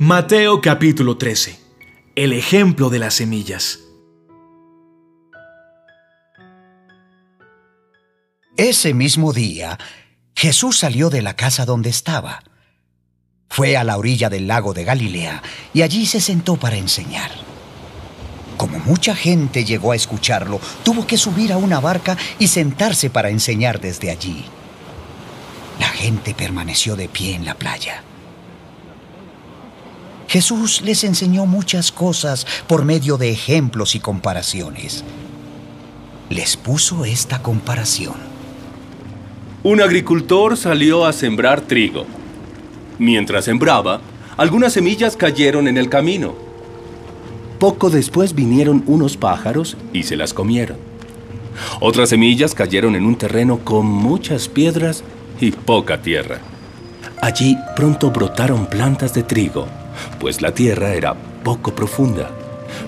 Mateo 0.00 0.60
capítulo 0.60 1.16
13. 1.18 1.58
El 2.14 2.32
ejemplo 2.32 2.88
de 2.88 3.00
las 3.00 3.14
semillas. 3.14 3.80
Ese 8.56 8.94
mismo 8.94 9.32
día, 9.32 9.76
Jesús 10.36 10.78
salió 10.78 11.10
de 11.10 11.20
la 11.20 11.34
casa 11.34 11.64
donde 11.64 11.90
estaba. 11.90 12.44
Fue 13.48 13.76
a 13.76 13.82
la 13.82 13.98
orilla 13.98 14.30
del 14.30 14.46
lago 14.46 14.72
de 14.72 14.84
Galilea 14.84 15.42
y 15.74 15.82
allí 15.82 16.06
se 16.06 16.20
sentó 16.20 16.54
para 16.54 16.76
enseñar. 16.76 17.32
Como 18.56 18.78
mucha 18.78 19.16
gente 19.16 19.64
llegó 19.64 19.90
a 19.90 19.96
escucharlo, 19.96 20.60
tuvo 20.84 21.08
que 21.08 21.18
subir 21.18 21.52
a 21.52 21.56
una 21.56 21.80
barca 21.80 22.16
y 22.38 22.46
sentarse 22.46 23.10
para 23.10 23.30
enseñar 23.30 23.80
desde 23.80 24.12
allí. 24.12 24.44
La 25.80 25.88
gente 25.88 26.34
permaneció 26.34 26.94
de 26.94 27.08
pie 27.08 27.34
en 27.34 27.44
la 27.44 27.54
playa. 27.56 28.04
Jesús 30.28 30.82
les 30.82 31.04
enseñó 31.04 31.46
muchas 31.46 31.90
cosas 31.90 32.46
por 32.66 32.84
medio 32.84 33.16
de 33.16 33.30
ejemplos 33.30 33.94
y 33.94 33.98
comparaciones. 33.98 35.02
Les 36.28 36.54
puso 36.58 37.06
esta 37.06 37.40
comparación. 37.40 38.16
Un 39.62 39.80
agricultor 39.80 40.58
salió 40.58 41.06
a 41.06 41.14
sembrar 41.14 41.62
trigo. 41.62 42.04
Mientras 42.98 43.46
sembraba, 43.46 44.02
algunas 44.36 44.74
semillas 44.74 45.16
cayeron 45.16 45.66
en 45.66 45.78
el 45.78 45.88
camino. 45.88 46.34
Poco 47.58 47.88
después 47.88 48.34
vinieron 48.34 48.84
unos 48.86 49.16
pájaros 49.16 49.78
y 49.94 50.02
se 50.02 50.16
las 50.16 50.34
comieron. 50.34 50.76
Otras 51.80 52.10
semillas 52.10 52.54
cayeron 52.54 52.94
en 52.96 53.06
un 53.06 53.16
terreno 53.16 53.60
con 53.64 53.86
muchas 53.86 54.46
piedras 54.48 55.02
y 55.40 55.52
poca 55.52 56.02
tierra. 56.02 56.38
Allí 57.22 57.56
pronto 57.74 58.10
brotaron 58.10 58.66
plantas 58.66 59.14
de 59.14 59.22
trigo 59.22 59.66
pues 60.18 60.42
la 60.42 60.52
tierra 60.52 60.94
era 60.94 61.14
poco 61.44 61.74
profunda. 61.74 62.30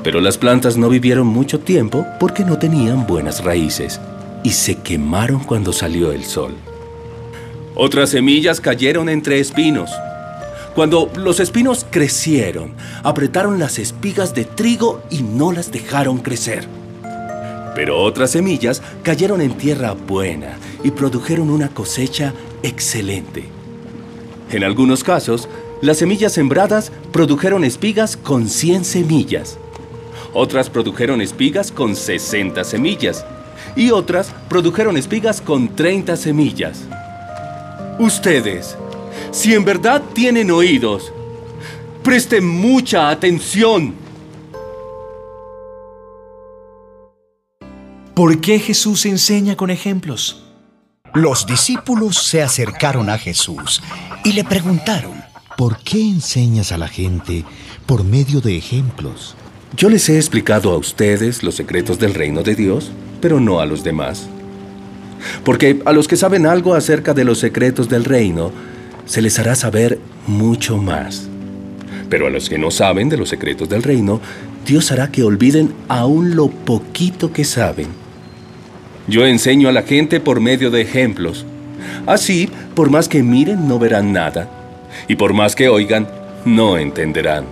Pero 0.02 0.20
las 0.20 0.38
plantas 0.38 0.76
no 0.76 0.88
vivieron 0.88 1.26
mucho 1.26 1.60
tiempo 1.60 2.06
porque 2.18 2.44
no 2.44 2.58
tenían 2.58 3.06
buenas 3.06 3.44
raíces 3.44 4.00
y 4.42 4.50
se 4.50 4.76
quemaron 4.76 5.40
cuando 5.40 5.72
salió 5.72 6.12
el 6.12 6.24
sol. 6.24 6.54
Otras 7.74 8.10
semillas 8.10 8.60
cayeron 8.60 9.08
entre 9.08 9.40
espinos. 9.40 9.90
Cuando 10.74 11.10
los 11.16 11.40
espinos 11.40 11.86
crecieron, 11.90 12.74
apretaron 13.02 13.58
las 13.58 13.78
espigas 13.78 14.34
de 14.34 14.44
trigo 14.44 15.02
y 15.10 15.22
no 15.22 15.52
las 15.52 15.72
dejaron 15.72 16.18
crecer. 16.18 16.66
Pero 17.74 18.00
otras 18.02 18.32
semillas 18.32 18.82
cayeron 19.02 19.40
en 19.40 19.56
tierra 19.56 19.92
buena 19.92 20.58
y 20.84 20.90
produjeron 20.90 21.50
una 21.50 21.68
cosecha 21.68 22.34
excelente. 22.62 23.44
En 24.50 24.64
algunos 24.64 25.04
casos, 25.04 25.48
las 25.80 25.98
semillas 25.98 26.32
sembradas 26.32 26.92
produjeron 27.10 27.64
espigas 27.64 28.16
con 28.16 28.48
100 28.48 28.84
semillas. 28.84 29.58
Otras 30.34 30.68
produjeron 30.68 31.20
espigas 31.20 31.72
con 31.72 31.96
60 31.96 32.64
semillas. 32.64 33.24
Y 33.76 33.90
otras 33.90 34.34
produjeron 34.48 34.96
espigas 34.96 35.40
con 35.40 35.74
30 35.74 36.16
semillas. 36.16 36.82
Ustedes, 37.98 38.76
si 39.30 39.54
en 39.54 39.64
verdad 39.64 40.02
tienen 40.12 40.50
oídos, 40.50 41.12
presten 42.02 42.46
mucha 42.46 43.08
atención. 43.08 43.94
¿Por 48.14 48.40
qué 48.40 48.58
Jesús 48.58 49.06
enseña 49.06 49.56
con 49.56 49.70
ejemplos? 49.70 50.44
Los 51.14 51.46
discípulos 51.46 52.18
se 52.22 52.42
acercaron 52.42 53.08
a 53.08 53.16
Jesús 53.18 53.82
y 54.24 54.32
le 54.32 54.44
preguntaron, 54.44 55.29
¿Por 55.60 55.76
qué 55.76 56.00
enseñas 56.00 56.72
a 56.72 56.78
la 56.78 56.88
gente 56.88 57.44
por 57.84 58.02
medio 58.02 58.40
de 58.40 58.56
ejemplos? 58.56 59.36
Yo 59.76 59.90
les 59.90 60.08
he 60.08 60.16
explicado 60.16 60.72
a 60.72 60.78
ustedes 60.78 61.42
los 61.42 61.54
secretos 61.54 61.98
del 61.98 62.14
reino 62.14 62.42
de 62.42 62.54
Dios, 62.54 62.90
pero 63.20 63.40
no 63.40 63.60
a 63.60 63.66
los 63.66 63.84
demás. 63.84 64.26
Porque 65.44 65.82
a 65.84 65.92
los 65.92 66.08
que 66.08 66.16
saben 66.16 66.46
algo 66.46 66.72
acerca 66.72 67.12
de 67.12 67.24
los 67.24 67.40
secretos 67.40 67.90
del 67.90 68.06
reino, 68.06 68.52
se 69.04 69.20
les 69.20 69.38
hará 69.38 69.54
saber 69.54 69.98
mucho 70.26 70.78
más. 70.78 71.28
Pero 72.08 72.28
a 72.28 72.30
los 72.30 72.48
que 72.48 72.56
no 72.56 72.70
saben 72.70 73.10
de 73.10 73.18
los 73.18 73.28
secretos 73.28 73.68
del 73.68 73.82
reino, 73.82 74.18
Dios 74.64 74.90
hará 74.92 75.12
que 75.12 75.24
olviden 75.24 75.74
aún 75.88 76.36
lo 76.36 76.48
poquito 76.48 77.34
que 77.34 77.44
saben. 77.44 77.88
Yo 79.08 79.26
enseño 79.26 79.68
a 79.68 79.72
la 79.72 79.82
gente 79.82 80.20
por 80.20 80.40
medio 80.40 80.70
de 80.70 80.80
ejemplos. 80.80 81.44
Así, 82.06 82.48
por 82.74 82.88
más 82.88 83.10
que 83.10 83.22
miren, 83.22 83.68
no 83.68 83.78
verán 83.78 84.14
nada 84.14 84.56
y 85.10 85.16
por 85.16 85.32
más 85.32 85.56
que 85.56 85.68
oigan, 85.68 86.06
no 86.44 86.78
entenderán. 86.78 87.44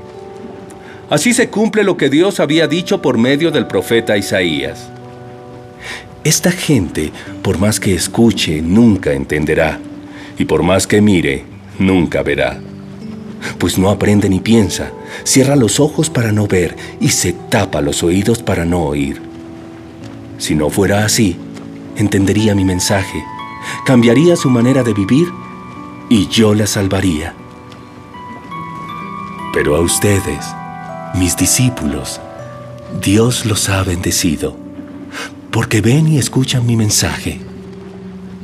Así 1.10 1.34
se 1.34 1.48
cumple 1.48 1.82
lo 1.82 1.96
que 1.96 2.08
Dios 2.08 2.38
había 2.38 2.68
dicho 2.68 3.02
por 3.02 3.18
medio 3.18 3.50
del 3.50 3.66
profeta 3.66 4.16
Isaías. 4.16 4.88
Esta 6.22 6.52
gente, 6.52 7.10
por 7.42 7.58
más 7.58 7.80
que 7.80 7.96
escuche, 7.96 8.62
nunca 8.62 9.12
entenderá, 9.12 9.80
y 10.38 10.44
por 10.44 10.62
más 10.62 10.86
que 10.86 11.00
mire, 11.00 11.46
nunca 11.80 12.22
verá. 12.22 12.60
Pues 13.58 13.76
no 13.76 13.90
aprende 13.90 14.28
ni 14.28 14.38
piensa, 14.38 14.92
cierra 15.24 15.56
los 15.56 15.80
ojos 15.80 16.10
para 16.10 16.30
no 16.30 16.46
ver 16.46 16.76
y 17.00 17.08
se 17.08 17.32
tapa 17.32 17.80
los 17.80 18.04
oídos 18.04 18.40
para 18.40 18.64
no 18.64 18.84
oír. 18.84 19.20
Si 20.38 20.54
no 20.54 20.70
fuera 20.70 21.04
así, 21.04 21.36
entendería 21.96 22.54
mi 22.54 22.64
mensaje, 22.64 23.20
cambiaría 23.84 24.36
su 24.36 24.48
manera 24.48 24.84
de 24.84 24.94
vivir 24.94 25.26
y 26.08 26.28
yo 26.28 26.54
la 26.54 26.68
salvaría. 26.68 27.34
Pero 29.58 29.74
a 29.74 29.80
ustedes, 29.80 30.54
mis 31.16 31.36
discípulos, 31.36 32.20
Dios 33.02 33.44
los 33.44 33.68
ha 33.68 33.82
bendecido, 33.82 34.56
porque 35.50 35.80
ven 35.80 36.06
y 36.06 36.16
escuchan 36.16 36.64
mi 36.64 36.76
mensaje. 36.76 37.40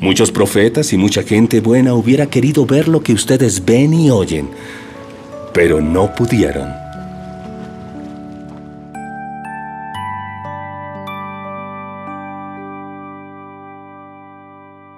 Muchos 0.00 0.32
profetas 0.32 0.92
y 0.92 0.97
mucha 0.97 1.22
gente 1.22 1.60
buena 1.60 1.94
hubiera 1.94 2.26
querido 2.26 2.66
ver 2.66 2.88
lo 2.88 3.00
que 3.00 3.12
ustedes 3.12 3.64
ven 3.64 3.94
y 3.94 4.10
oyen, 4.10 4.50
pero 5.52 5.80
no 5.80 6.12
pudieron. 6.16 6.69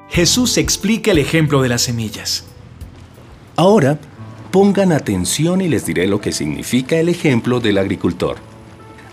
Jesús 0.08 0.56
explica 0.56 1.10
el 1.10 1.18
ejemplo 1.18 1.60
de 1.60 1.68
las 1.68 1.82
semillas. 1.82 2.44
Ahora, 3.54 3.98
pongan 4.56 4.90
atención 4.90 5.60
y 5.60 5.68
les 5.68 5.84
diré 5.84 6.06
lo 6.06 6.22
que 6.22 6.32
significa 6.32 6.96
el 6.96 7.10
ejemplo 7.10 7.60
del 7.60 7.76
agricultor. 7.76 8.38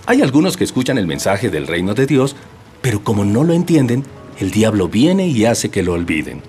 Hay 0.06 0.22
algunos 0.22 0.56
que 0.56 0.64
escuchan 0.64 0.98
el 0.98 1.06
mensaje 1.06 1.50
del 1.50 1.68
reino 1.68 1.94
de 1.94 2.06
Dios, 2.06 2.38
pero 2.82 3.04
como 3.04 3.26
no 3.26 3.44
lo 3.44 3.52
entienden, 3.52 4.06
el 4.40 4.52
diablo 4.52 4.88
viene 4.88 5.28
y 5.28 5.44
hace 5.44 5.70
que 5.70 5.84
lo 5.84 5.92
olviden. 5.96 6.42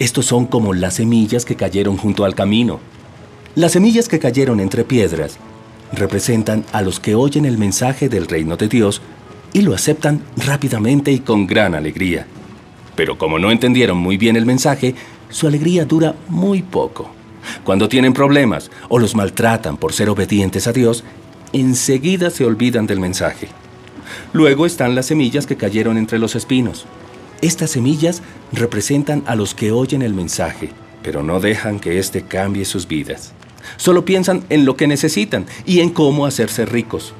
Estos 0.00 0.26
son 0.26 0.46
como 0.46 0.74
las 0.74 0.94
semillas 0.94 1.44
que 1.44 1.54
cayeron 1.54 1.96
junto 1.96 2.24
al 2.24 2.34
camino. 2.34 2.80
Las 3.54 3.70
semillas 3.70 4.08
que 4.08 4.18
cayeron 4.18 4.58
entre 4.58 4.82
piedras 4.82 5.38
representan 5.92 6.64
a 6.72 6.82
los 6.82 6.98
que 6.98 7.14
oyen 7.14 7.44
el 7.44 7.58
mensaje 7.58 8.08
del 8.08 8.26
reino 8.26 8.56
de 8.56 8.66
Dios 8.66 9.02
y 9.52 9.60
lo 9.60 9.72
aceptan 9.72 10.20
rápidamente 10.36 11.12
y 11.12 11.20
con 11.20 11.46
gran 11.46 11.76
alegría. 11.76 12.26
Pero 12.96 13.16
como 13.16 13.38
no 13.38 13.52
entendieron 13.52 13.98
muy 13.98 14.16
bien 14.16 14.34
el 14.34 14.46
mensaje, 14.46 14.96
su 15.30 15.46
alegría 15.46 15.84
dura 15.84 16.16
muy 16.28 16.62
poco. 16.62 17.21
Cuando 17.64 17.88
tienen 17.88 18.12
problemas 18.12 18.70
o 18.88 18.98
los 18.98 19.14
maltratan 19.14 19.76
por 19.76 19.92
ser 19.92 20.08
obedientes 20.08 20.66
a 20.66 20.72
Dios, 20.72 21.04
enseguida 21.52 22.30
se 22.30 22.44
olvidan 22.44 22.86
del 22.86 22.98
mensaje. 22.98 23.48
Luego 24.32 24.66
están 24.66 24.94
las 24.94 25.06
semillas 25.06 25.46
que 25.46 25.56
cayeron 25.56 25.96
entre 25.96 26.18
los 26.18 26.34
espinos. 26.34 26.86
Estas 27.40 27.70
semillas 27.70 28.22
representan 28.52 29.22
a 29.26 29.36
los 29.36 29.54
que 29.54 29.70
oyen 29.70 30.02
el 30.02 30.14
mensaje, 30.14 30.70
pero 31.02 31.22
no 31.22 31.38
dejan 31.38 31.78
que 31.78 31.98
éste 31.98 32.22
cambie 32.22 32.64
sus 32.64 32.88
vidas. 32.88 33.32
Solo 33.76 34.04
piensan 34.04 34.44
en 34.48 34.64
lo 34.64 34.76
que 34.76 34.88
necesitan 34.88 35.46
y 35.64 35.80
en 35.80 35.90
cómo 35.90 36.26
hacerse 36.26 36.66
ricos. 36.66 37.14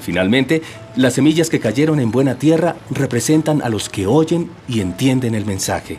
Finalmente, 0.00 0.62
las 0.96 1.14
semillas 1.14 1.48
que 1.48 1.60
cayeron 1.60 1.98
en 2.00 2.10
buena 2.10 2.36
tierra 2.36 2.76
representan 2.90 3.62
a 3.62 3.68
los 3.68 3.88
que 3.88 4.06
oyen 4.06 4.50
y 4.68 4.80
entienden 4.80 5.34
el 5.34 5.44
mensaje. 5.44 5.98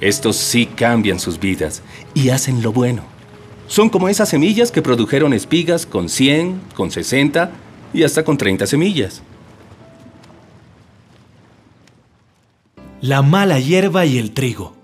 Estos 0.00 0.36
sí 0.36 0.66
cambian 0.66 1.18
sus 1.18 1.40
vidas 1.40 1.82
y 2.14 2.28
hacen 2.28 2.62
lo 2.62 2.72
bueno. 2.72 3.02
Son 3.66 3.88
como 3.88 4.08
esas 4.08 4.28
semillas 4.28 4.70
que 4.70 4.82
produjeron 4.82 5.32
espigas 5.32 5.86
con 5.86 6.08
100, 6.08 6.60
con 6.74 6.90
60 6.90 7.50
y 7.92 8.02
hasta 8.02 8.24
con 8.24 8.36
30 8.36 8.66
semillas. 8.66 9.22
La 13.00 13.22
mala 13.22 13.58
hierba 13.58 14.06
y 14.06 14.18
el 14.18 14.32
trigo. 14.32 14.74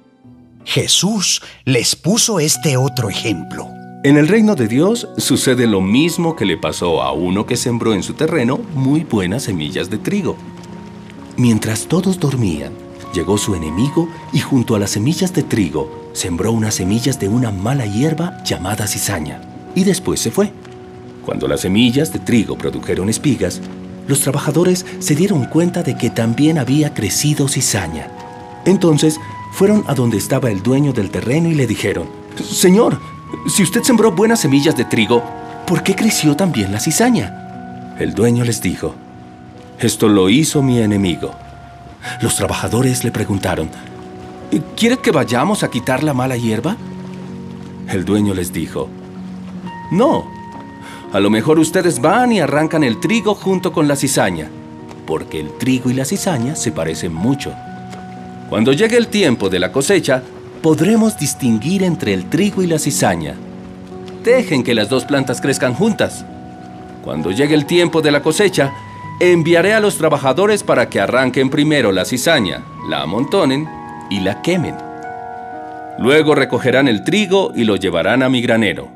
Jesús 0.65 1.43
les 1.65 1.97
puso 1.97 2.41
este 2.41 2.77
otro 2.77 3.09
ejemplo. 3.09 3.69
En 4.05 4.17
el 4.17 4.29
reino 4.29 4.55
de 4.55 4.67
Dios 4.67 5.09
sucede 5.17 5.67
lo 5.67 5.81
mismo 5.81 6.35
que 6.35 6.45
le 6.45 6.57
pasó 6.57 7.03
a 7.03 7.13
uno 7.13 7.47
que 7.47 7.57
sembró 7.57 7.95
en 7.95 8.03
su 8.03 8.15
terreno 8.15 8.59
muy 8.75 9.05
buenas 9.05 9.45
semillas 9.45 9.91
de 9.91 9.99
trigo. 9.99 10.37
Mientras 11.37 11.87
todos 11.87 12.19
dormían, 12.19 12.73
llegó 13.13 13.39
su 13.39 13.55
enemigo 13.55 14.09
y 14.33 14.41
junto 14.41 14.75
a 14.75 14.79
las 14.79 14.91
semillas 14.91 15.33
de 15.33 15.43
trigo 15.43 16.11
sembró 16.13 16.53
unas 16.53 16.75
semillas 16.75 17.19
de 17.19 17.29
una 17.29 17.51
mala 17.51 17.87
hierba 17.87 18.43
llamada 18.45 18.87
cizaña. 18.87 19.41
y 19.75 19.85
después 19.85 20.21
se 20.21 20.31
fue. 20.31 20.53
Cuando 21.25 21.49
las 21.49 21.61
semillas 21.63 22.13
de 22.13 22.19
trigo 22.19 22.59
produjeron 22.59 23.09
espigas, 23.09 23.61
los 24.07 24.21
trabajadores 24.21 24.85
se 24.99 25.15
dieron 25.15 25.47
cuenta 25.47 25.83
de 25.83 25.97
que 25.97 26.11
también 26.11 26.59
había 26.59 26.93
crecido 26.93 27.49
cizaña. 27.49 28.09
Entonces 28.67 29.19
fueron 29.53 29.85
a 29.87 29.95
donde 29.95 30.19
estaba 30.19 30.51
el 30.51 30.63
dueño 30.63 30.93
del 30.93 31.11
terreno 31.11 31.49
y 31.51 31.55
le 31.55 31.67
dijeron, 31.67 32.09
Señor, 32.43 32.99
si 33.47 33.63
usted 33.63 33.83
sembró 33.83 34.13
buenas 34.13 34.41
semillas 34.41 34.77
de 34.77 34.85
trigo, 34.85 35.23
¿por 35.67 35.83
qué 35.83 35.95
creció 35.95 36.37
también 36.37 36.73
la 36.73 36.81
cizaña? 36.81 37.95
El 37.99 38.15
dueño 38.15 38.45
les 38.45 38.61
dijo, 38.61 38.95
Esto 39.79 40.09
lo 40.09 40.29
hizo 40.29 40.63
mi 40.63 40.81
enemigo. 40.81 41.35
Los 42.21 42.37
trabajadores 42.37 43.05
le 43.05 43.11
preguntaron, 43.11 43.71
¿Quiere 44.77 44.99
que 44.99 45.13
vayamos 45.13 45.63
a 45.63 45.71
quitar 45.71 46.03
la 46.03 46.13
mala 46.13 46.37
hierba? 46.37 46.77
El 47.89 48.05
dueño 48.05 48.35
les 48.35 48.53
dijo, 48.53 48.89
No, 49.91 50.27
a 51.13 51.21
lo 51.21 51.31
mejor 51.31 51.59
ustedes 51.59 52.01
van 52.01 52.33
y 52.33 52.41
arrancan 52.41 52.85
el 52.85 53.01
trigo 53.01 53.35
junto 53.35 53.73
con 53.73 53.87
la 53.87 53.97
cizaña, 53.97 54.49
porque 55.07 55.41
el 55.41 55.57
trigo 55.59 55.91
y 55.91 55.95
la 55.95 56.05
cizaña 56.05 56.57
se 56.57 56.73
parecen 56.73 57.15
mucho. 57.15 57.53
Cuando 58.49 58.73
llegue 58.73 58.97
el 58.97 59.09
tiempo 59.09 59.49
de 59.49 59.59
la 59.59 59.73
cosecha, 59.73 60.23
podremos 60.63 61.19
distinguir 61.19 61.83
entre 61.83 62.15
el 62.15 62.29
trigo 62.29 62.63
y 62.63 62.67
la 62.67 62.79
cizaña. 62.79 63.35
Dejen 64.23 64.63
que 64.63 64.75
las 64.75 64.89
dos 64.89 65.05
plantas 65.05 65.41
crezcan 65.41 65.75
juntas. 65.75 66.25
Cuando 67.03 67.31
llegue 67.31 67.55
el 67.55 67.67
tiempo 67.67 68.01
de 68.01 68.11
la 68.11 68.23
cosecha, 68.23 68.73
enviaré 69.31 69.73
a 69.73 69.79
los 69.79 69.99
trabajadores 69.99 70.65
para 70.65 70.89
que 70.89 71.01
arranquen 71.01 71.49
primero 71.49 71.93
la 71.93 72.05
cizaña, 72.05 72.65
la 72.89 73.03
amontonen 73.03 73.69
y 74.11 74.19
la 74.19 74.43
quemen. 74.43 74.75
Luego 75.99 76.35
recogerán 76.35 76.89
el 76.89 77.05
trigo 77.05 77.53
y 77.55 77.63
lo 77.63 77.77
llevarán 77.77 78.25
a 78.25 78.29
mi 78.29 78.43
granero. 78.43 78.91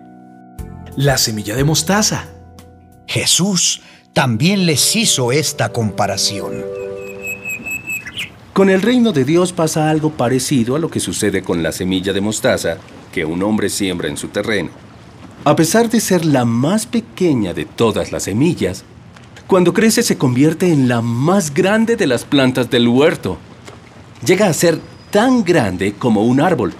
La 0.97 1.17
semilla 1.17 1.55
de 1.55 1.63
mostaza. 1.63 2.27
Jesús 3.07 3.83
también 4.13 4.67
les 4.67 4.97
hizo 4.97 5.31
esta 5.31 5.69
comparación. 5.69 6.65
Con 8.53 8.69
el 8.69 8.83
reino 8.83 9.13
de 9.13 9.25
Dios 9.25 9.53
pasa 9.53 9.91
algo 9.91 10.11
parecido 10.11 10.75
a 10.75 10.81
lo 10.81 10.91
que 10.91 10.99
sucede 10.99 11.43
con 11.43 11.63
la 11.63 11.71
semilla 11.71 12.13
de 12.13 12.21
mostaza 12.21 12.79
que 13.13 13.25
un 13.25 13.45
hombre 13.45 13.69
siembra 13.69 14.09
en 14.09 14.17
su 14.17 14.29
terreno. 14.29 14.71
A 15.45 15.55
pesar 15.55 15.89
de 15.89 16.01
ser 16.01 16.25
la 16.25 16.45
más 16.45 16.87
pequeña 16.87 17.55
de 17.55 17.65
todas 17.65 18.11
las 18.11 18.25
semillas, 18.25 18.85
cuando 19.47 19.73
crece 19.73 20.03
se 20.03 20.19
convierte 20.19 20.73
en 20.73 20.89
la 20.89 21.03
más 21.03 21.53
grande 21.53 21.97
de 21.97 22.07
las 22.07 22.25
plantas 22.25 22.71
del 22.71 22.89
huerto. 22.89 23.39
Llega 24.25 24.49
a 24.49 24.53
ser 24.53 24.81
tan 25.11 25.45
grande 25.45 25.95
como 25.95 26.23
un 26.23 26.41
árbol, 26.41 26.75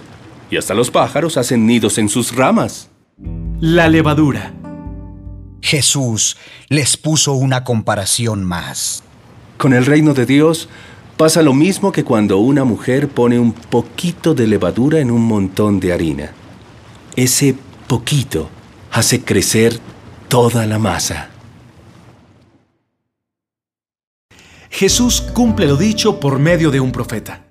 y 0.49 0.57
hasta 0.57 0.73
los 0.73 0.91
pájaros 0.91 1.37
hacen 1.37 1.65
nidos 1.65 1.97
en 1.97 2.09
sus 2.09 2.35
ramas. 2.35 2.89
La 3.59 3.89
levadura. 3.89 4.53
Jesús 5.61 6.37
les 6.69 6.97
puso 6.97 7.33
una 7.33 7.63
comparación 7.63 8.43
más. 8.43 9.03
Con 9.57 9.73
el 9.73 9.85
reino 9.85 10.13
de 10.13 10.25
Dios 10.25 10.69
Pasa 11.17 11.41
lo 11.41 11.55
mismo 11.55 11.91
que 11.91 12.03
cuando 12.03 12.37
una 12.37 12.63
mujer 12.63 13.07
pone 13.09 13.39
un 13.39 13.51
poquito 13.51 14.35
de 14.35 14.45
levadura 14.45 14.99
en 14.99 15.09
un 15.09 15.23
montón 15.23 15.79
de 15.79 15.91
harina. 15.91 16.31
Ese 17.15 17.55
poquito 17.87 18.51
hace 18.91 19.21
crecer 19.23 19.79
toda 20.27 20.67
la 20.67 20.77
masa. 20.77 21.31
Jesús 24.77 25.21
cumple 25.33 25.65
lo 25.65 25.75
dicho 25.75 26.19
por 26.19 26.37
medio 26.37 26.69
de 26.69 26.79
un 26.79 26.91
profeta. 26.91 27.47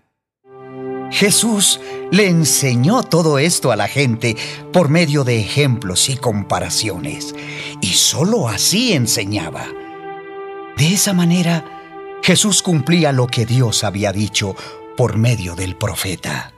Jesús 1.11 1.81
le 2.12 2.28
enseñó 2.28 3.02
todo 3.02 3.40
esto 3.40 3.73
a 3.73 3.76
la 3.76 3.88
gente 3.88 4.37
por 4.73 4.90
medio 4.90 5.25
de 5.25 5.40
ejemplos 5.40 6.08
y 6.08 6.19
comparaciones, 6.19 7.34
y 7.81 7.94
sólo 7.94 8.49
así 8.49 8.93
enseñaba. 8.93 9.67
De 10.76 10.94
esa 10.94 11.14
manera, 11.14 11.64
Jesús 12.23 12.62
cumplía 12.62 13.11
lo 13.11 13.26
que 13.26 13.44
Dios 13.44 13.82
había 13.82 14.12
dicho 14.12 14.55
por 14.96 15.17
medio 15.17 15.56
del 15.56 15.75
profeta. 15.75 16.52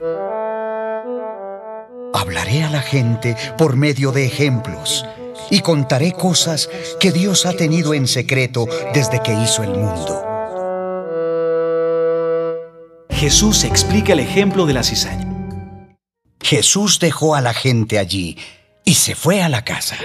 Hablaré 2.13 2.65
a 2.65 2.69
la 2.69 2.83
gente 2.83 3.39
por 3.57 3.75
medio 3.75 4.13
de 4.13 4.27
ejemplos 4.27 5.07
y 5.51 5.61
contaré 5.61 6.13
cosas 6.13 6.69
que 7.01 7.11
Dios 7.11 7.47
ha 7.47 7.55
tenido 7.55 7.95
en 7.95 8.07
secreto 8.07 8.67
desde 8.93 9.23
que 9.23 9.33
hizo 9.33 9.63
el 9.63 9.71
mundo. 9.71 10.28
Jesús 13.19 13.65
explica 13.65 14.13
el 14.13 14.21
ejemplo 14.21 14.65
de 14.65 14.75
la 14.75 14.85
cizaña. 14.85 15.27
Jesús 16.41 17.01
dejó 17.01 17.35
a 17.35 17.41
la 17.41 17.53
gente 17.53 17.99
allí 17.99 18.39
y 18.85 18.95
se 18.95 19.17
fue 19.17 19.43
a 19.43 19.49
la 19.49 19.65
casa. 19.65 19.97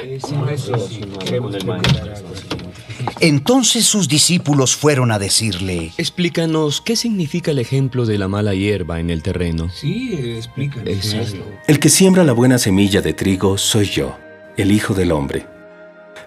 Entonces 3.19 3.85
sus 3.85 4.07
discípulos 4.07 4.75
fueron 4.75 5.11
a 5.11 5.19
decirle, 5.19 5.91
Explícanos 5.95 6.81
qué 6.81 6.95
significa 6.95 7.51
el 7.51 7.59
ejemplo 7.59 8.07
de 8.07 8.17
la 8.17 8.27
mala 8.27 8.55
hierba 8.55 8.99
en 8.99 9.11
el 9.11 9.21
terreno. 9.21 9.69
Sí, 9.69 10.33
explícanos. 10.35 11.35
El 11.67 11.79
que 11.79 11.89
siembra 11.89 12.23
la 12.23 12.33
buena 12.33 12.57
semilla 12.57 13.01
de 13.01 13.13
trigo 13.13 13.59
soy 13.59 13.85
yo, 13.85 14.17
el 14.57 14.71
Hijo 14.71 14.95
del 14.95 15.11
Hombre. 15.11 15.45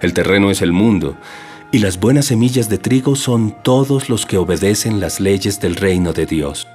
El 0.01 0.15
terreno 0.15 0.53
es 0.53 0.63
el 0.63 0.71
mundo, 0.71 1.17
y 1.73 1.81
las 1.81 1.99
buenas 1.99 2.27
semillas 2.27 2.69
de 2.69 2.79
trigo 2.79 3.17
son 3.17 3.57
todos 3.65 4.09
los 4.09 4.25
que 4.25 4.37
obedecen 4.37 5.01
las 5.01 5.19
leyes 5.19 5.59
del 5.59 5.75
reino 5.75 6.13
de 6.13 6.27
Dios. 6.27 6.69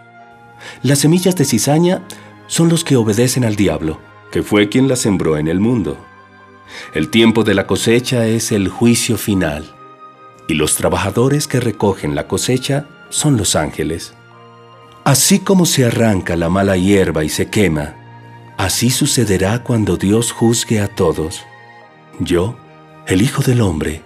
Las 0.84 1.00
semillas 1.00 1.36
de 1.36 1.46
cizaña 1.46 2.04
son 2.48 2.70
los 2.70 2.84
que 2.84 2.96
obedecen 2.96 3.46
al 3.46 3.56
diablo, 3.56 4.00
que 4.32 4.44
fue 4.44 4.70
quien 4.70 4.88
las 4.88 5.00
sembró 5.00 5.38
en 5.38 5.48
el 5.48 5.60
mundo. 5.60 5.98
El 6.94 7.10
tiempo 7.10 7.44
de 7.44 7.54
la 7.54 7.68
cosecha 7.68 8.26
es 8.26 8.52
el 8.52 8.70
juicio 8.70 9.18
final 9.18 9.76
y 10.48 10.54
los 10.54 10.76
trabajadores 10.76 11.48
que 11.48 11.60
recogen 11.60 12.14
la 12.14 12.28
cosecha 12.28 12.86
son 13.10 13.38
los 13.38 13.56
ángeles. 13.56 14.14
Así 15.04 15.40
como 15.40 15.66
se 15.66 15.86
arranca 15.86 16.36
la 16.36 16.50
mala 16.50 16.78
hierba 16.78 17.24
y 17.24 17.30
se 17.30 17.50
quema, 17.50 17.96
así 18.58 18.90
sucederá 18.90 19.64
cuando 19.64 19.98
Dios 19.98 20.32
juzgue 20.32 20.82
a 20.82 20.88
todos. 20.88 21.44
Yo, 22.20 22.58
el 23.08 23.22
Hijo 23.22 23.42
del 23.42 23.62
Hombre, 23.62 24.04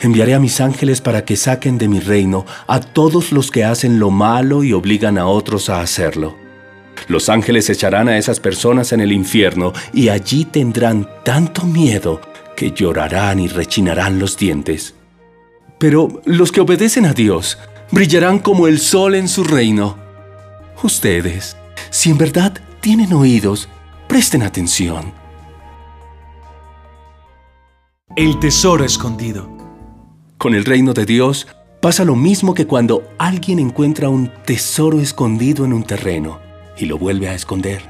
enviaré 0.00 0.34
a 0.34 0.40
mis 0.40 0.60
ángeles 0.60 1.00
para 1.00 1.24
que 1.24 1.36
saquen 1.36 1.78
de 1.78 1.88
mi 1.88 2.00
reino 2.00 2.46
a 2.66 2.80
todos 2.80 3.32
los 3.32 3.50
que 3.50 3.64
hacen 3.64 3.98
lo 3.98 4.10
malo 4.10 4.64
y 4.64 4.72
obligan 4.72 5.18
a 5.18 5.26
otros 5.26 5.68
a 5.68 5.80
hacerlo. 5.80 6.36
Los 7.08 7.28
ángeles 7.28 7.70
echarán 7.70 8.08
a 8.08 8.18
esas 8.18 8.40
personas 8.40 8.92
en 8.92 9.00
el 9.00 9.12
infierno 9.12 9.72
y 9.92 10.08
allí 10.08 10.44
tendrán 10.44 11.08
tanto 11.24 11.64
miedo 11.64 12.20
que 12.56 12.72
llorarán 12.72 13.38
y 13.38 13.48
rechinarán 13.48 14.18
los 14.18 14.36
dientes. 14.36 14.94
Pero 15.78 16.22
los 16.24 16.50
que 16.50 16.62
obedecen 16.62 17.06
a 17.06 17.12
Dios 17.12 17.58
brillarán 17.90 18.38
como 18.38 18.66
el 18.66 18.80
sol 18.80 19.14
en 19.14 19.28
su 19.28 19.44
reino. 19.44 19.96
Ustedes, 20.82 21.56
si 21.90 22.10
en 22.10 22.18
verdad 22.18 22.54
tienen 22.80 23.12
oídos, 23.12 23.68
presten 24.08 24.42
atención. 24.42 25.12
El 28.16 28.38
tesoro 28.40 28.84
escondido. 28.84 29.65
Con 30.38 30.54
el 30.54 30.66
reino 30.66 30.92
de 30.92 31.06
Dios 31.06 31.46
pasa 31.80 32.04
lo 32.04 32.14
mismo 32.14 32.52
que 32.52 32.66
cuando 32.66 33.02
alguien 33.16 33.58
encuentra 33.58 34.10
un 34.10 34.30
tesoro 34.44 35.00
escondido 35.00 35.64
en 35.64 35.72
un 35.72 35.82
terreno 35.82 36.40
y 36.76 36.84
lo 36.84 36.98
vuelve 36.98 37.28
a 37.28 37.34
esconder. 37.34 37.82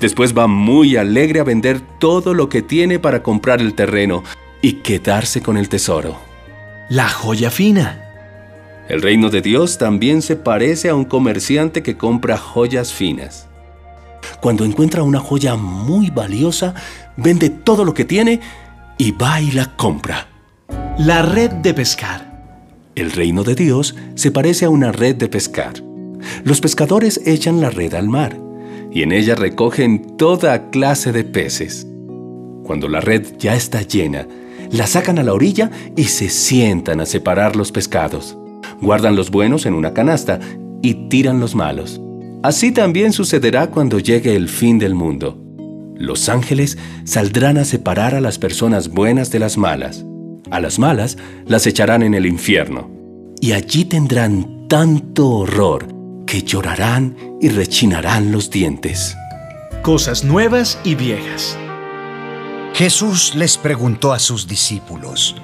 Después 0.00 0.36
va 0.36 0.46
muy 0.46 0.96
alegre 0.96 1.40
a 1.40 1.44
vender 1.44 1.80
todo 1.98 2.34
lo 2.34 2.48
que 2.48 2.60
tiene 2.60 2.98
para 2.98 3.22
comprar 3.22 3.60
el 3.60 3.74
terreno 3.74 4.22
y 4.60 4.74
quedarse 4.82 5.42
con 5.42 5.56
el 5.56 5.68
tesoro. 5.68 6.16
La 6.90 7.08
joya 7.08 7.50
fina. 7.50 8.00
El 8.88 9.00
reino 9.00 9.30
de 9.30 9.40
Dios 9.40 9.78
también 9.78 10.20
se 10.20 10.36
parece 10.36 10.90
a 10.90 10.94
un 10.94 11.06
comerciante 11.06 11.82
que 11.82 11.96
compra 11.96 12.36
joyas 12.36 12.92
finas. 12.92 13.48
Cuando 14.42 14.66
encuentra 14.66 15.02
una 15.02 15.20
joya 15.20 15.56
muy 15.56 16.10
valiosa, 16.10 16.74
vende 17.16 17.48
todo 17.48 17.86
lo 17.86 17.94
que 17.94 18.04
tiene 18.04 18.40
y 18.98 19.12
va 19.12 19.40
y 19.40 19.52
la 19.52 19.74
compra. 19.76 20.33
La 20.98 21.22
red 21.22 21.50
de 21.50 21.74
pescar. 21.74 22.44
El 22.94 23.10
reino 23.10 23.42
de 23.42 23.56
Dios 23.56 23.96
se 24.14 24.30
parece 24.30 24.64
a 24.64 24.70
una 24.70 24.92
red 24.92 25.16
de 25.16 25.28
pescar. 25.28 25.72
Los 26.44 26.60
pescadores 26.60 27.20
echan 27.26 27.60
la 27.60 27.70
red 27.70 27.94
al 27.94 28.08
mar 28.08 28.38
y 28.92 29.02
en 29.02 29.10
ella 29.10 29.34
recogen 29.34 30.16
toda 30.16 30.70
clase 30.70 31.10
de 31.10 31.24
peces. 31.24 31.84
Cuando 32.62 32.88
la 32.88 33.00
red 33.00 33.26
ya 33.40 33.56
está 33.56 33.82
llena, 33.82 34.28
la 34.70 34.86
sacan 34.86 35.18
a 35.18 35.24
la 35.24 35.32
orilla 35.32 35.68
y 35.96 36.04
se 36.04 36.28
sientan 36.28 37.00
a 37.00 37.06
separar 37.06 37.56
los 37.56 37.72
pescados. 37.72 38.38
Guardan 38.80 39.16
los 39.16 39.32
buenos 39.32 39.66
en 39.66 39.74
una 39.74 39.94
canasta 39.94 40.38
y 40.80 41.08
tiran 41.08 41.40
los 41.40 41.56
malos. 41.56 42.00
Así 42.44 42.70
también 42.70 43.12
sucederá 43.12 43.66
cuando 43.66 43.98
llegue 43.98 44.36
el 44.36 44.48
fin 44.48 44.78
del 44.78 44.94
mundo. 44.94 45.42
Los 45.96 46.28
ángeles 46.28 46.78
saldrán 47.02 47.58
a 47.58 47.64
separar 47.64 48.14
a 48.14 48.20
las 48.20 48.38
personas 48.38 48.90
buenas 48.90 49.32
de 49.32 49.40
las 49.40 49.58
malas. 49.58 50.04
A 50.54 50.60
las 50.60 50.78
malas 50.78 51.18
las 51.48 51.66
echarán 51.66 52.04
en 52.04 52.14
el 52.14 52.26
infierno. 52.26 52.88
Y 53.40 53.54
allí 53.54 53.86
tendrán 53.86 54.68
tanto 54.68 55.28
horror 55.28 55.88
que 56.26 56.44
llorarán 56.44 57.16
y 57.40 57.48
rechinarán 57.48 58.30
los 58.30 58.50
dientes. 58.50 59.16
Cosas 59.82 60.22
nuevas 60.22 60.78
y 60.84 60.94
viejas. 60.94 61.58
Jesús 62.72 63.34
les 63.34 63.58
preguntó 63.58 64.12
a 64.12 64.20
sus 64.20 64.46
discípulos, 64.46 65.34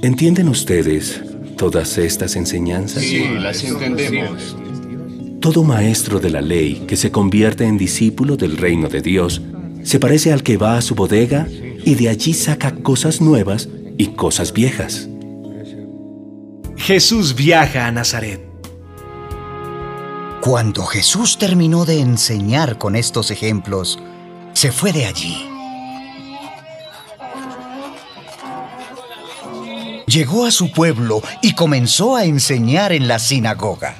¿Entienden 0.00 0.48
ustedes 0.48 1.20
todas 1.58 1.98
estas 1.98 2.34
enseñanzas? 2.34 3.02
Sí, 3.02 3.22
las 3.38 3.62
entendemos. 3.62 4.56
Todo 5.40 5.64
maestro 5.64 6.18
de 6.18 6.30
la 6.30 6.40
ley 6.40 6.84
que 6.88 6.96
se 6.96 7.10
convierte 7.10 7.64
en 7.66 7.76
discípulo 7.76 8.38
del 8.38 8.56
reino 8.56 8.88
de 8.88 9.02
Dios 9.02 9.42
se 9.82 10.00
parece 10.00 10.32
al 10.32 10.42
que 10.42 10.56
va 10.56 10.78
a 10.78 10.80
su 10.80 10.94
bodega 10.94 11.46
y 11.84 11.94
de 11.94 12.08
allí 12.08 12.32
saca 12.32 12.74
cosas 12.76 13.20
nuevas 13.20 13.68
y 14.00 14.06
cosas 14.14 14.54
viejas. 14.54 15.08
Jesús 16.78 17.34
viaja 17.34 17.86
a 17.86 17.92
Nazaret. 17.92 18.40
Cuando 20.40 20.86
Jesús 20.86 21.36
terminó 21.36 21.84
de 21.84 22.00
enseñar 22.00 22.78
con 22.78 22.96
estos 22.96 23.30
ejemplos, 23.30 23.98
se 24.54 24.72
fue 24.72 24.94
de 24.94 25.04
allí. 25.04 25.46
Llegó 30.06 30.46
a 30.46 30.50
su 30.50 30.72
pueblo 30.72 31.22
y 31.42 31.52
comenzó 31.52 32.16
a 32.16 32.24
enseñar 32.24 32.92
en 32.92 33.06
la 33.06 33.18
sinagoga. 33.18 33.96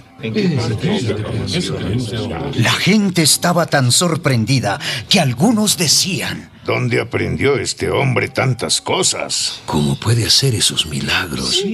La 2.54 2.73
gente 2.73 3.23
estaba 3.23 3.66
tan 3.66 3.92
sorprendida 3.92 4.80
que 5.11 5.21
algunos 5.21 5.76
decían, 5.76 6.50
¿Dónde 6.70 7.00
aprendió 7.00 7.56
este 7.56 7.90
hombre 7.90 8.28
tantas 8.28 8.80
cosas? 8.80 9.60
¿Cómo 9.66 9.98
puede 9.98 10.24
hacer 10.24 10.54
esos 10.54 10.86
milagros? 10.86 11.64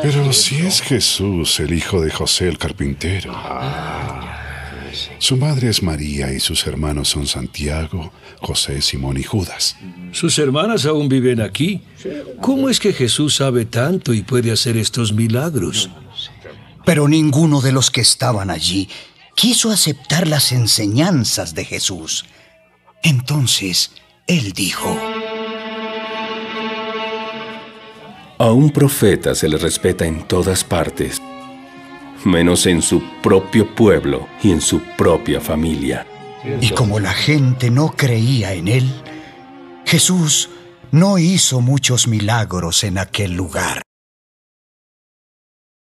Pero 0.00 0.32
si 0.32 0.56
es 0.66 0.80
Jesús, 0.80 1.60
el 1.60 1.74
hijo 1.74 2.00
de 2.00 2.10
José 2.10 2.48
el 2.48 2.56
carpintero. 2.56 3.34
Su 5.18 5.36
madre 5.36 5.68
es 5.68 5.82
María 5.82 6.32
y 6.32 6.40
sus 6.40 6.66
hermanos 6.66 7.08
son 7.10 7.26
Santiago, 7.26 8.14
José, 8.40 8.80
Simón 8.80 9.18
y 9.18 9.24
Judas. 9.24 9.76
Sus 10.12 10.38
hermanas 10.38 10.86
aún 10.86 11.10
viven 11.10 11.42
aquí. 11.42 11.82
¿Cómo 12.40 12.70
es 12.70 12.80
que 12.80 12.94
Jesús 12.94 13.34
sabe 13.34 13.66
tanto 13.66 14.14
y 14.14 14.22
puede 14.22 14.50
hacer 14.50 14.78
estos 14.78 15.12
milagros? 15.12 15.90
pero 16.86 17.08
ninguno 17.08 17.60
de 17.60 17.72
los 17.72 17.90
que 17.90 18.00
estaban 18.00 18.48
allí 18.48 18.88
quiso 19.34 19.70
aceptar 19.70 20.26
las 20.26 20.52
enseñanzas 20.52 21.52
de 21.52 21.64
Jesús. 21.66 22.24
Entonces, 23.02 23.90
él 24.26 24.52
dijo, 24.52 24.96
A 28.38 28.50
un 28.50 28.70
profeta 28.70 29.34
se 29.34 29.48
le 29.48 29.56
respeta 29.56 30.04
en 30.04 30.26
todas 30.26 30.64
partes, 30.64 31.22
menos 32.24 32.66
en 32.66 32.82
su 32.82 33.02
propio 33.22 33.74
pueblo 33.74 34.26
y 34.42 34.50
en 34.50 34.60
su 34.60 34.80
propia 34.96 35.40
familia. 35.40 36.06
Y 36.60 36.70
como 36.70 37.00
la 37.00 37.12
gente 37.12 37.70
no 37.70 37.92
creía 37.96 38.52
en 38.52 38.68
él, 38.68 39.02
Jesús 39.84 40.50
no 40.90 41.18
hizo 41.18 41.60
muchos 41.60 42.08
milagros 42.08 42.84
en 42.84 42.98
aquel 42.98 43.32
lugar. 43.32 43.85